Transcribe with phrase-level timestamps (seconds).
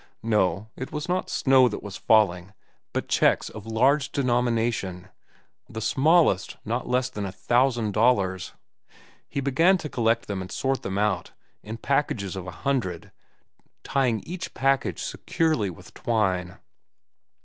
[0.23, 2.53] No, it was not snow that was falling,
[2.91, 5.09] but checks of large denomination,
[5.69, 8.53] the smallest not less than a thousand dollars.
[9.29, 13.11] He began to collect them and sort them out, in packages of a hundred,
[13.83, 16.57] tying each package securely with twine.